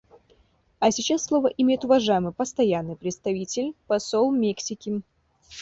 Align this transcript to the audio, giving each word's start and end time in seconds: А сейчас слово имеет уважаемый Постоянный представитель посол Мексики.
А 0.79 0.89
сейчас 0.89 1.23
слово 1.25 1.45
имеет 1.49 1.83
уважаемый 1.85 2.33
Постоянный 2.33 2.95
представитель 2.95 3.75
посол 3.85 4.31
Мексики. 4.31 5.01